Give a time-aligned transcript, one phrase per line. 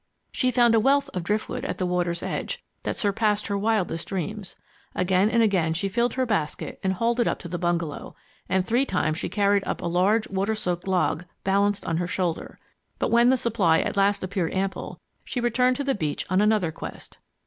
[0.31, 4.55] She found a wealth of driftwood at the water's edge that surpassed her wildest dreams.
[4.95, 8.15] Again and again she filled her basket and hauled it up to the bungalow,
[8.49, 12.57] and three times she carried up a large, water soaked log balanced on her shoulder.
[12.97, 16.71] But when the supply at last appeared ample, she returned to the beach on another
[16.71, 17.19] quest.